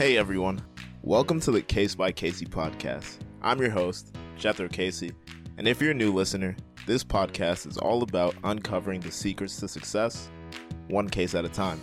Hey 0.00 0.16
everyone, 0.16 0.62
welcome 1.02 1.40
to 1.40 1.50
the 1.50 1.60
Case 1.60 1.94
by 1.94 2.10
Casie 2.10 2.48
podcast. 2.48 3.18
I'm 3.42 3.60
your 3.60 3.68
host, 3.68 4.16
Jethro 4.34 4.66
Casie, 4.66 5.12
and 5.58 5.68
if 5.68 5.78
you're 5.78 5.90
a 5.90 5.94
new 5.94 6.10
listener, 6.10 6.56
this 6.86 7.04
podcast 7.04 7.66
is 7.66 7.76
all 7.76 8.02
about 8.02 8.34
uncovering 8.42 9.02
the 9.02 9.12
secrets 9.12 9.60
to 9.60 9.68
success, 9.68 10.30
one 10.88 11.06
case 11.06 11.34
at 11.34 11.44
a 11.44 11.50
time. 11.50 11.78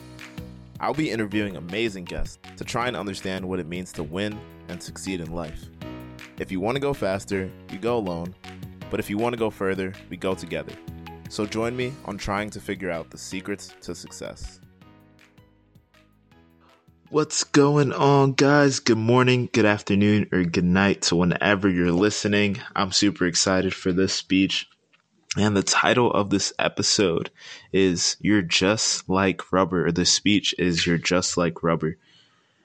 I'll 0.80 0.96
be 0.96 1.12
interviewing 1.12 1.58
amazing 1.58 2.06
guests 2.06 2.40
to 2.56 2.64
try 2.64 2.88
and 2.88 2.98
understand 2.98 3.48
what 3.48 3.60
it 3.60 3.68
means 3.68 3.92
to 3.92 4.02
win 4.04 4.42
and 4.68 4.82
succeed 4.82 5.22
in 5.22 5.32
life. 5.32 5.70
If 6.40 6.52
you 6.52 6.60
want 6.60 6.76
to 6.76 6.82
go 6.82 6.96
faster, 6.96 7.52
you 7.72 7.78
go 7.78 7.98
alone, 7.98 8.34
but 8.90 9.00
if 9.00 9.12
you 9.12 9.20
want 9.20 9.34
to 9.34 9.40
go 9.40 9.52
further, 9.52 9.94
we 10.10 10.18
go 10.18 10.34
together. 10.34 10.74
So 11.30 11.46
join 11.46 11.78
me 11.78 11.94
on 12.06 12.18
trying 12.18 12.50
to 12.50 12.60
figure 12.60 12.90
out 12.90 13.12
the 13.12 13.18
secrets 13.20 13.76
to 13.82 13.94
success. 13.94 14.60
What's 17.10 17.46
going 17.46 17.94
on, 17.94 18.34
guys? 18.34 18.80
Good 18.82 18.98
morning, 18.98 19.48
good 19.54 19.64
afternoon, 19.64 20.28
or 20.34 20.44
good 20.44 20.66
night 20.66 21.04
to 21.04 21.16
whenever 21.16 21.70
you're 21.70 21.90
listening. 21.90 22.60
I'm 22.76 22.92
super 22.92 23.26
excited 23.26 23.74
for 23.74 23.94
this 23.94 24.14
speech. 24.14 24.68
And 25.38 25.56
the 25.56 25.64
title 25.64 26.12
of 26.12 26.32
this 26.32 26.52
episode 26.60 27.30
is 27.72 28.18
You're 28.20 28.42
Just 28.42 29.08
Like 29.08 29.54
Rubber, 29.54 29.90
the 29.90 30.06
speech 30.06 30.54
is 30.60 30.86
You're 30.86 30.98
Just 30.98 31.38
Like 31.38 31.64
Rubber. 31.64 31.96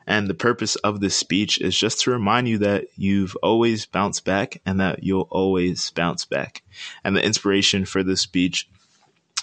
And 0.09 0.27
the 0.27 0.35
purpose 0.35 0.75
of 0.75 0.99
this 0.99 1.15
speech 1.15 1.61
is 1.61 1.79
just 1.79 2.01
to 2.01 2.11
remind 2.11 2.49
you 2.49 2.59
that 2.59 2.87
you've 2.97 3.37
always 3.45 3.87
bounced 3.87 4.25
back 4.25 4.61
and 4.67 4.81
that 4.81 5.05
you'll 5.05 5.29
always 5.31 5.93
bounce 5.93 6.25
back. 6.25 6.65
And 7.05 7.15
the 7.15 7.25
inspiration 7.25 7.85
for 7.85 8.03
this 8.03 8.23
speech 8.23 8.69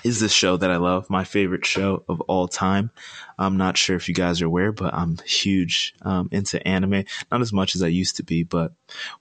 is 0.03 0.19
this 0.19 0.31
show 0.31 0.55
that 0.57 0.71
I 0.71 0.77
love, 0.77 1.09
my 1.09 1.23
favorite 1.23 1.65
show 1.65 2.03
of 2.07 2.21
all 2.21 2.47
time. 2.47 2.91
I'm 3.37 3.57
not 3.57 3.77
sure 3.77 3.95
if 3.95 4.07
you 4.07 4.15
guys 4.15 4.41
are 4.41 4.45
aware, 4.45 4.71
but 4.71 4.93
I'm 4.93 5.17
huge 5.25 5.93
um, 6.01 6.29
into 6.31 6.65
anime. 6.67 7.05
Not 7.31 7.41
as 7.41 7.51
much 7.51 7.75
as 7.75 7.83
I 7.83 7.87
used 7.87 8.17
to 8.17 8.23
be, 8.23 8.43
but 8.43 8.73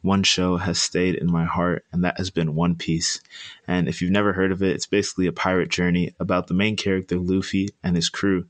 one 0.03 0.23
show 0.23 0.57
has 0.57 0.81
stayed 0.81 1.17
in 1.17 1.31
my 1.31 1.45
heart, 1.45 1.85
and 1.93 2.05
that 2.05 2.19
has 2.19 2.31
been 2.31 2.55
One 2.55 2.77
Piece. 2.77 3.21
And 3.67 3.89
if 3.89 4.01
you've 4.01 4.11
never 4.13 4.33
heard 4.33 4.53
of 4.53 4.63
it, 4.63 4.75
it's 4.75 4.87
basically 4.87 5.27
a 5.27 5.33
pirate 5.33 5.71
journey 5.71 6.15
about 6.21 6.47
the 6.47 6.55
main 6.55 6.77
character, 6.77 7.19
Luffy, 7.19 7.69
and 7.83 7.97
his 7.97 8.09
crew. 8.09 8.47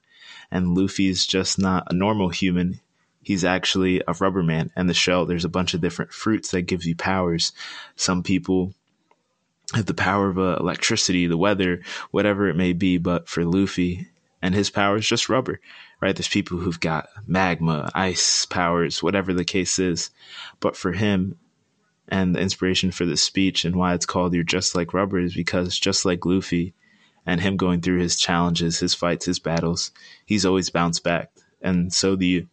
And 0.51 0.77
Luffy 0.77 1.09
is 1.09 1.27
just 1.27 1.59
not 1.59 1.87
a 1.91 1.95
normal 1.95 2.29
human. 2.29 2.81
He's 3.23 3.45
actually 3.45 4.03
a 4.07 4.15
rubber 4.21 4.43
man. 4.43 4.71
And 4.77 4.89
the 4.89 4.95
show, 4.95 5.25
there's 5.25 5.45
a 5.45 5.51
bunch 5.51 5.75
of 5.75 5.81
different 5.81 6.13
fruits 6.13 6.51
that 6.51 6.63
gives 6.63 6.87
you 6.87 6.97
powers. 6.97 7.53
Some 7.97 8.23
people 8.23 8.75
have 9.75 9.87
the 9.87 9.95
power 9.95 10.29
of 10.29 10.39
uh, 10.39 10.57
electricity, 10.59 11.27
the 11.27 11.37
weather, 11.37 11.83
whatever 12.11 12.49
it 12.49 12.57
may 12.57 12.73
be. 12.73 12.99
But 12.99 13.29
for 13.29 13.45
Luffy 13.45 14.09
and 14.41 14.55
his 14.55 14.71
power 14.71 14.97
is 14.97 15.07
just 15.07 15.29
rubber, 15.29 15.61
right? 16.01 16.15
There's 16.15 16.29
people 16.29 16.59
who've 16.59 16.81
got 16.81 17.09
magma, 17.27 17.91
ice 17.95 18.47
powers, 18.47 19.03
whatever 19.03 19.35
the 19.35 19.45
case 19.45 19.79
is. 19.79 20.11
But 20.61 20.77
for 20.77 20.93
him, 20.93 21.37
and 22.09 22.35
the 22.35 22.41
inspiration 22.41 22.91
for 22.91 23.05
this 23.05 23.23
speech 23.23 23.65
and 23.65 23.77
why 23.77 23.95
it's 23.95 24.07
called 24.07 24.35
You're 24.35 24.43
Just 24.43 24.75
Like 24.75 24.95
Rubber 24.95 25.19
is 25.19 25.35
because 25.35 25.79
just 25.79 26.05
like 26.07 26.25
Luffy 26.25 26.73
and 27.27 27.41
him 27.41 27.59
going 27.59 27.83
through 27.83 27.99
his 27.99 28.17
challenges, 28.17 28.81
his 28.81 28.95
fights, 28.95 29.27
his 29.27 29.39
battles, 29.39 29.91
he's 30.25 30.47
always 30.47 30.71
bounced 30.71 31.05
back. 31.05 31.31
And 31.61 31.93
so 31.93 32.17
do 32.17 32.25
you. 32.25 32.49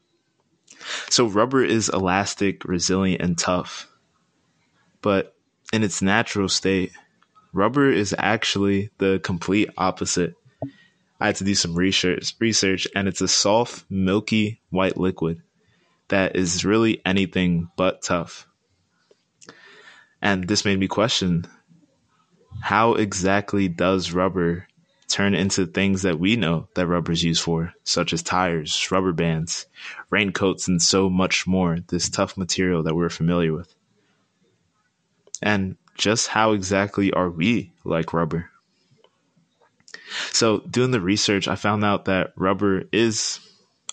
So 1.09 1.27
rubber 1.27 1.63
is 1.63 1.89
elastic, 1.89 2.65
resilient, 2.65 3.21
and 3.21 3.37
tough. 3.37 3.87
But 5.01 5.33
in 5.71 5.83
its 5.83 6.01
natural 6.01 6.49
state, 6.49 6.91
Rubber 7.55 7.89
is 7.89 8.13
actually 8.17 8.89
the 8.97 9.21
complete 9.23 9.69
opposite. 9.77 10.35
I 11.21 11.27
had 11.27 11.37
to 11.37 11.45
do 11.45 11.55
some 11.55 11.73
research 11.73 12.35
research 12.37 12.85
and 12.93 13.07
it's 13.07 13.21
a 13.21 13.29
soft, 13.29 13.85
milky 13.89 14.59
white 14.71 14.97
liquid 14.97 15.41
that 16.09 16.35
is 16.35 16.65
really 16.65 17.01
anything 17.05 17.69
but 17.77 18.01
tough. 18.01 18.45
And 20.21 20.45
this 20.45 20.65
made 20.65 20.77
me 20.77 20.89
question 20.89 21.45
how 22.59 22.95
exactly 22.95 23.69
does 23.69 24.11
rubber 24.11 24.67
turn 25.07 25.33
into 25.33 25.65
things 25.65 26.01
that 26.01 26.19
we 26.19 26.35
know 26.35 26.67
that 26.75 26.87
rubber 26.87 27.13
is 27.13 27.23
used 27.23 27.41
for, 27.41 27.71
such 27.85 28.11
as 28.11 28.21
tires, 28.21 28.91
rubber 28.91 29.13
bands, 29.13 29.65
raincoats, 30.09 30.67
and 30.67 30.81
so 30.81 31.09
much 31.09 31.47
more, 31.47 31.77
this 31.87 32.09
tough 32.09 32.35
material 32.35 32.83
that 32.83 32.95
we're 32.95 33.09
familiar 33.09 33.53
with. 33.53 33.73
And 35.41 35.77
just 35.95 36.27
how 36.27 36.51
exactly 36.51 37.11
are 37.13 37.29
we 37.29 37.73
like 37.83 38.13
rubber? 38.13 38.49
So, 40.31 40.59
doing 40.59 40.91
the 40.91 41.01
research, 41.01 41.47
I 41.47 41.55
found 41.55 41.83
out 41.83 42.05
that 42.05 42.33
rubber 42.35 42.83
is 42.91 43.39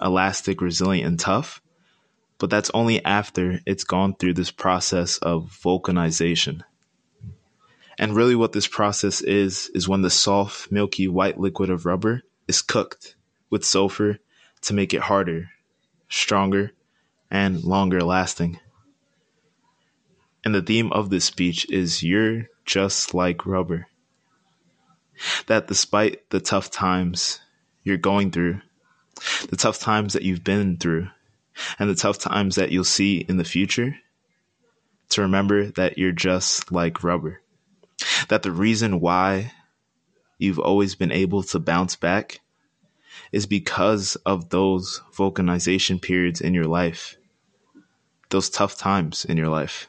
elastic, 0.01 0.61
resilient, 0.61 1.07
and 1.07 1.19
tough, 1.19 1.63
but 2.39 2.51
that's 2.51 2.71
only 2.75 3.05
after 3.05 3.61
it's 3.67 3.85
gone 3.85 4.15
through 4.15 4.35
this 4.35 4.51
process 4.51 5.19
of 5.19 5.57
vulcanization. 5.63 6.63
And 7.99 8.17
really, 8.17 8.35
what 8.35 8.53
this 8.53 8.67
process 8.67 9.21
is, 9.21 9.71
is 9.75 9.89
when 9.89 10.03
the 10.03 10.11
soft, 10.11 10.73
milky 10.73 11.09
white 11.09 11.39
liquid 11.39 11.71
of 11.71 11.87
rubber 11.87 12.23
is 12.49 12.63
cooked 12.63 13.15
with 13.49 13.65
sulfur 13.65 14.19
to 14.63 14.75
make 14.75 14.93
it 14.93 15.03
harder, 15.03 15.51
stronger, 16.09 16.73
and 17.31 17.63
longer 17.63 18.03
lasting. 18.03 18.59
And 20.45 20.55
the 20.55 20.63
theme 20.63 20.91
of 20.93 21.11
this 21.11 21.25
speech 21.25 21.71
is 21.71 22.03
You're 22.03 22.49
just 22.65 23.15
like 23.15 23.47
rubber. 23.47 23.87
That 25.47 25.69
despite 25.69 26.29
the 26.31 26.41
tough 26.41 26.71
times 26.71 27.41
you're 27.85 27.97
going 27.97 28.33
through, 28.33 28.61
the 29.51 29.57
tough 29.57 29.79
times 29.79 30.15
that 30.15 30.23
you've 30.23 30.43
been 30.43 30.79
through, 30.79 31.09
and 31.79 31.89
the 31.89 31.95
tough 31.95 32.19
times 32.19 32.57
that 32.57 32.73
you'll 32.73 32.83
see 32.83 33.19
in 33.29 33.37
the 33.37 33.45
future, 33.45 33.97
to 35.11 35.21
remember 35.21 35.67
that 35.73 35.97
you're 35.99 36.13
just 36.13 36.73
like 36.73 37.05
rubber. 37.05 37.41
That 38.29 38.43
the 38.43 38.51
reason 38.51 39.01
why 39.01 39.53
you've 40.39 40.59
always 40.59 40.97
been 40.97 41.13
able 41.13 41.45
to 41.45 41.61
bounce 41.61 41.95
back 41.95 42.41
is 43.31 43.47
because 43.47 44.17
of 44.27 44.49
those 44.49 45.03
vulcanization 45.15 46.01
periods 46.03 46.41
in 46.41 46.55
your 46.55 46.65
life, 46.65 47.17
those 48.31 48.51
tough 48.51 48.77
times 48.77 49.25
in 49.25 49.37
your 49.37 49.49
life 49.49 49.89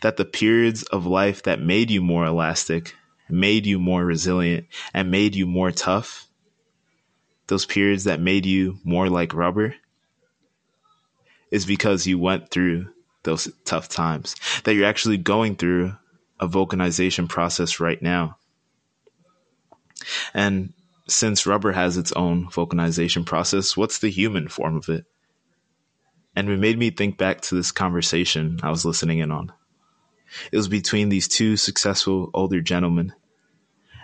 that 0.00 0.16
the 0.16 0.24
periods 0.24 0.82
of 0.84 1.06
life 1.06 1.42
that 1.44 1.60
made 1.60 1.90
you 1.90 2.02
more 2.02 2.24
elastic, 2.24 2.94
made 3.28 3.66
you 3.66 3.78
more 3.78 4.04
resilient, 4.04 4.66
and 4.94 5.10
made 5.10 5.34
you 5.34 5.46
more 5.46 5.70
tough, 5.70 6.26
those 7.48 7.66
periods 7.66 8.04
that 8.04 8.20
made 8.20 8.46
you 8.46 8.78
more 8.84 9.08
like 9.08 9.34
rubber, 9.34 9.74
is 11.50 11.66
because 11.66 12.06
you 12.06 12.18
went 12.18 12.50
through 12.50 12.88
those 13.22 13.48
tough 13.64 13.88
times, 13.88 14.34
that 14.64 14.74
you're 14.74 14.86
actually 14.86 15.16
going 15.16 15.56
through 15.56 15.94
a 16.38 16.48
vulcanization 16.48 17.28
process 17.28 17.80
right 17.80 18.00
now. 18.00 18.36
And 20.34 20.72
since 21.08 21.46
rubber 21.46 21.72
has 21.72 21.96
its 21.96 22.12
own 22.12 22.46
vulcanization 22.46 23.24
process, 23.24 23.76
what's 23.76 23.98
the 23.98 24.10
human 24.10 24.48
form 24.48 24.76
of 24.76 24.88
it? 24.88 25.04
And 26.34 26.48
it 26.48 26.58
made 26.58 26.78
me 26.78 26.90
think 26.90 27.16
back 27.16 27.40
to 27.42 27.54
this 27.54 27.72
conversation 27.72 28.60
I 28.62 28.70
was 28.70 28.84
listening 28.84 29.20
in 29.20 29.30
on. 29.30 29.52
It 30.52 30.56
was 30.56 30.68
between 30.68 31.08
these 31.08 31.28
two 31.28 31.56
successful 31.56 32.30
older 32.34 32.60
gentlemen. 32.60 33.12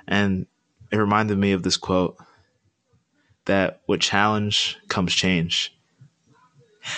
And 0.06 0.46
it 0.90 0.96
reminded 0.96 1.38
me 1.38 1.52
of 1.52 1.62
this 1.62 1.76
quote 1.76 2.16
that 3.44 3.80
with 3.86 4.00
challenge 4.00 4.78
comes 4.88 5.14
change. 5.14 5.76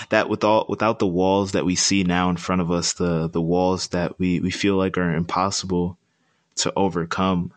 That 0.08 0.28
with 0.28 0.44
all, 0.44 0.66
without 0.68 0.98
the 0.98 1.06
walls 1.06 1.52
that 1.52 1.66
we 1.66 1.74
see 1.74 2.04
now 2.04 2.30
in 2.30 2.36
front 2.36 2.62
of 2.62 2.70
us, 2.70 2.94
the, 2.94 3.28
the 3.28 3.42
walls 3.42 3.88
that 3.88 4.18
we, 4.18 4.40
we 4.40 4.50
feel 4.50 4.76
like 4.76 4.96
are 4.96 5.14
impossible 5.14 5.98
to 6.56 6.72
overcome, 6.74 7.52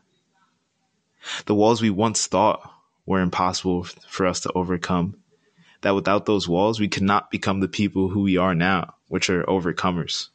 the 1.45 1.55
walls 1.55 1.81
we 1.81 1.89
once 1.89 2.27
thought 2.27 2.69
were 3.05 3.21
impossible 3.21 3.83
for 4.07 4.25
us 4.25 4.41
to 4.41 4.51
overcome, 4.53 5.15
that 5.81 5.95
without 5.95 6.25
those 6.25 6.47
walls, 6.47 6.79
we 6.79 6.87
could 6.89 7.03
not 7.03 7.31
become 7.31 7.61
the 7.61 7.67
people 7.67 8.09
who 8.09 8.21
we 8.21 8.37
are 8.37 8.55
now, 8.55 8.95
which 9.07 9.29
are 9.29 9.43
overcomers 9.43 10.29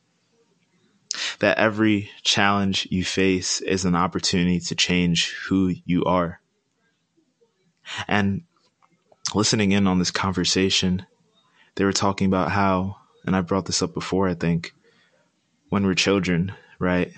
that 1.38 1.58
every 1.58 2.10
challenge 2.22 2.88
you 2.90 3.04
face 3.04 3.60
is 3.60 3.84
an 3.84 3.94
opportunity 3.94 4.60
to 4.60 4.74
change 4.74 5.34
who 5.48 5.74
you 5.84 6.04
are. 6.04 6.40
And 8.08 8.42
listening 9.34 9.72
in 9.72 9.86
on 9.86 9.98
this 9.98 10.10
conversation, 10.10 11.06
they 11.74 11.84
were 11.84 11.92
talking 11.92 12.26
about 12.26 12.50
how, 12.50 12.96
and 13.26 13.34
I 13.34 13.40
brought 13.40 13.66
this 13.66 13.82
up 13.82 13.94
before, 13.94 14.28
I 14.28 14.34
think, 14.34 14.74
when 15.68 15.86
we're 15.86 15.94
children, 15.94 16.52
right? 16.78 17.12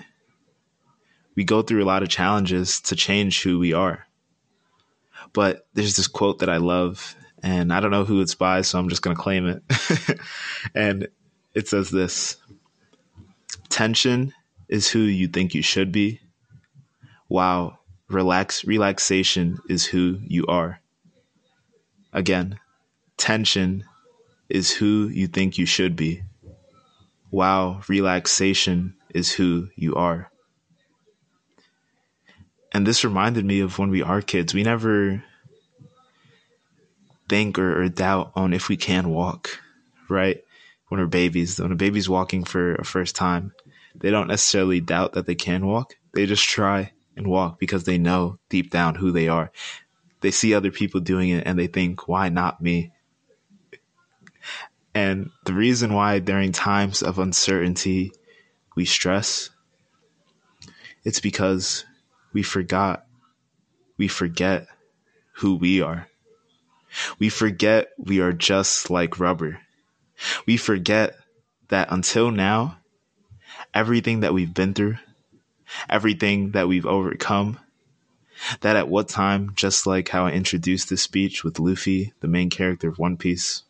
We 1.35 1.43
go 1.43 1.61
through 1.61 1.83
a 1.83 1.85
lot 1.85 2.03
of 2.03 2.09
challenges 2.09 2.79
to 2.81 2.95
change 2.95 3.43
who 3.43 3.59
we 3.59 3.73
are. 3.73 4.07
But 5.33 5.67
there's 5.73 5.97
this 5.97 6.07
quote 6.07 6.39
that 6.39 6.49
I 6.49 6.57
love, 6.57 7.15
and 7.43 7.73
I 7.73 7.81
don't 7.81 7.91
know 7.91 8.05
who 8.05 8.21
it's 8.21 8.35
by, 8.35 8.61
so 8.61 8.79
I'm 8.79 8.89
just 8.89 9.01
going 9.01 9.15
to 9.15 9.21
claim 9.21 9.47
it. 9.47 10.19
and 10.75 11.09
it 11.53 11.67
says 11.67 11.89
this 11.89 12.37
tension 13.75 14.33
is 14.69 14.89
who 14.89 14.99
you 14.99 15.27
think 15.27 15.53
you 15.53 15.61
should 15.61 15.91
be, 15.91 16.21
while 17.27 17.77
relax 18.07 18.63
relaxation 18.63 19.59
is 19.67 19.85
who 19.85 20.17
you 20.25 20.45
are. 20.47 20.79
Again, 22.13 22.57
tension 23.17 23.83
is 24.47 24.71
who 24.71 25.09
you 25.09 25.27
think 25.27 25.57
you 25.57 25.65
should 25.65 25.97
be, 25.97 26.23
while 27.31 27.83
relaxation 27.89 28.95
is 29.13 29.33
who 29.33 29.67
you 29.75 29.93
are. 29.95 30.31
And 32.71 32.87
this 32.87 33.03
reminded 33.03 33.43
me 33.43 33.59
of 33.59 33.77
when 33.77 33.89
we 33.89 34.01
are 34.01 34.21
kids. 34.21 34.53
We 34.53 34.63
never 34.63 35.21
think 37.27 37.59
or, 37.59 37.81
or 37.83 37.89
doubt 37.89 38.31
on 38.35 38.53
if 38.53 38.69
we 38.69 38.77
can 38.77 39.09
walk, 39.09 39.59
right? 40.09 40.44
When 40.87 40.99
we're 40.99 41.07
babies, 41.07 41.59
when 41.59 41.71
a 41.71 41.75
baby's 41.75 42.07
walking 42.07 42.43
for 42.43 42.75
a 42.75 42.85
first 42.85 43.15
time, 43.15 43.53
they 43.95 44.11
don't 44.11 44.27
necessarily 44.27 44.81
doubt 44.81 45.13
that 45.13 45.25
they 45.25 45.35
can 45.35 45.65
walk. 45.65 45.95
They 46.13 46.25
just 46.25 46.47
try 46.47 46.91
and 47.17 47.27
walk 47.27 47.59
because 47.59 47.85
they 47.85 47.97
know 47.97 48.39
deep 48.49 48.69
down 48.69 48.95
who 48.95 49.11
they 49.11 49.27
are. 49.27 49.51
They 50.21 50.31
see 50.31 50.53
other 50.53 50.71
people 50.71 51.01
doing 51.01 51.29
it 51.29 51.45
and 51.45 51.57
they 51.57 51.67
think, 51.67 52.07
why 52.07 52.29
not 52.29 52.61
me? 52.61 52.91
And 54.93 55.31
the 55.45 55.53
reason 55.53 55.93
why 55.93 56.19
during 56.19 56.51
times 56.51 57.03
of 57.03 57.19
uncertainty 57.19 58.13
we 58.75 58.85
stress, 58.85 59.49
it's 61.03 61.19
because 61.19 61.85
we 62.31 62.43
forgot, 62.43 63.05
we 63.97 64.07
forget 64.07 64.67
who 65.33 65.55
we 65.55 65.81
are. 65.81 66.07
We 67.19 67.29
forget 67.29 67.89
we 67.97 68.21
are 68.21 68.31
just 68.31 68.89
like 68.89 69.19
rubber. 69.19 69.59
We 70.45 70.57
forget 70.57 71.17
that 71.69 71.91
until 71.91 72.31
now, 72.31 72.77
everything 73.73 74.21
that 74.21 74.33
we've 74.33 74.53
been 74.53 74.73
through, 74.73 74.97
everything 75.89 76.51
that 76.51 76.67
we've 76.67 76.85
overcome, 76.85 77.59
that 78.61 78.75
at 78.75 78.87
what 78.87 79.07
time, 79.07 79.51
just 79.55 79.87
like 79.87 80.09
how 80.09 80.25
I 80.25 80.31
introduced 80.31 80.89
this 80.89 81.01
speech 81.01 81.43
with 81.43 81.59
Luffy, 81.59 82.13
the 82.19 82.27
main 82.27 82.49
character 82.49 82.87
of 82.89 82.99
One 82.99 83.17
Piece, 83.17 83.63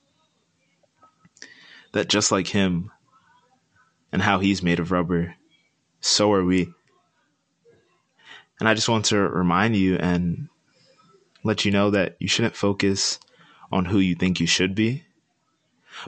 that 1.94 2.10
just 2.10 2.32
like 2.32 2.48
him 2.48 2.92
and 4.12 4.22
how 4.22 4.40
he's 4.40 4.64
made 4.64 4.80
of 4.80 4.92
rubber, 4.92 5.36
so 6.02 6.32
are 6.34 6.44
we. 6.44 6.74
And 8.60 8.68
I 8.68 8.74
just 8.74 8.90
want 8.90 9.06
to 9.06 9.18
remind 9.18 9.76
you 9.76 9.96
and 9.98 10.50
let 11.44 11.66
you 11.66 11.72
know 11.72 11.92
that 11.92 12.16
you 12.20 12.28
shouldn't 12.28 12.56
focus 12.56 13.20
on 13.72 13.86
who 13.86 14.00
you 14.00 14.16
think 14.16 14.40
you 14.40 14.48
should 14.48 14.76
be, 14.76 15.05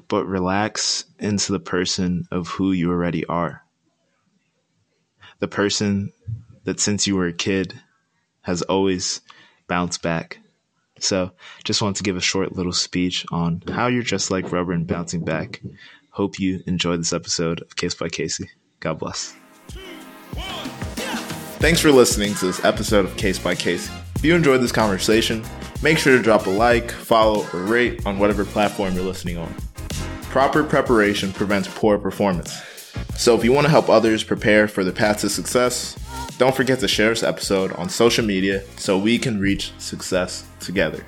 but 0.07 0.25
relax 0.25 1.05
into 1.19 1.51
the 1.51 1.59
person 1.59 2.27
of 2.31 2.47
who 2.47 2.71
you 2.71 2.91
already 2.91 3.25
are. 3.25 3.63
The 5.39 5.47
person 5.47 6.11
that 6.63 6.79
since 6.79 7.07
you 7.07 7.15
were 7.15 7.27
a 7.27 7.33
kid 7.33 7.79
has 8.41 8.61
always 8.63 9.21
bounced 9.67 10.01
back. 10.01 10.39
So, 10.99 11.31
just 11.63 11.81
want 11.81 11.97
to 11.97 12.03
give 12.03 12.17
a 12.17 12.21
short 12.21 12.55
little 12.55 12.73
speech 12.73 13.25
on 13.31 13.61
how 13.67 13.87
you're 13.87 14.01
just 14.01 14.31
like 14.31 14.51
rubber 14.51 14.71
and 14.71 14.87
bouncing 14.87 15.23
back. 15.23 15.61
Hope 16.11 16.39
you 16.39 16.63
enjoyed 16.65 16.99
this 16.99 17.13
episode 17.13 17.61
of 17.61 17.75
Case 17.75 17.93
by 17.93 18.07
Casie. 18.07 18.49
God 18.79 18.97
bless. 18.97 19.35
Thanks 21.59 21.79
for 21.79 21.91
listening 21.91 22.33
to 22.35 22.47
this 22.47 22.63
episode 22.65 23.05
of 23.05 23.15
Case 23.17 23.37
by 23.37 23.53
Casie. 23.53 23.91
If 24.15 24.25
you 24.25 24.33
enjoyed 24.33 24.61
this 24.61 24.71
conversation, 24.71 25.43
make 25.83 25.99
sure 25.99 26.17
to 26.17 26.23
drop 26.23 26.47
a 26.47 26.49
like, 26.49 26.89
follow, 26.89 27.45
or 27.53 27.63
rate 27.63 28.05
on 28.05 28.17
whatever 28.17 28.45
platform 28.45 28.95
you're 28.95 29.03
listening 29.03 29.37
on. 29.37 29.53
Proper 30.29 30.63
preparation 30.63 31.31
prevents 31.33 31.67
poor 31.67 31.97
performance. 31.97 32.53
So 33.15 33.35
if 33.35 33.43
you 33.43 33.51
want 33.51 33.65
to 33.65 33.71
help 33.71 33.89
others 33.89 34.23
prepare 34.23 34.67
for 34.67 34.83
the 34.83 34.91
path 34.91 35.21
to 35.21 35.29
success, 35.29 35.97
don't 36.37 36.55
forget 36.55 36.79
to 36.81 36.87
share 36.87 37.09
this 37.09 37.23
episode 37.23 37.71
on 37.73 37.89
social 37.89 38.23
media 38.23 38.63
so 38.77 38.97
we 38.97 39.17
can 39.17 39.39
reach 39.39 39.71
success 39.79 40.45
together. 40.59 41.03